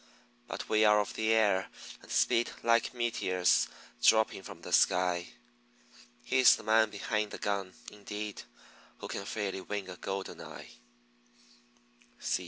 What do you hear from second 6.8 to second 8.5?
behind the gun" indeed